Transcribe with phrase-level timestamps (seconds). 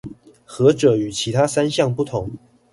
[0.47, 2.31] 何者與其他三項不同？